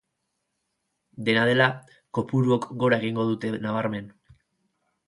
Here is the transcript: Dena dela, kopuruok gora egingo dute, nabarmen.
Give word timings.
Dena 1.27 1.43
dela, 1.51 1.67
kopuruok 2.19 2.67
gora 2.85 3.01
egingo 3.05 3.31
dute, 3.35 3.57
nabarmen. 3.69 4.15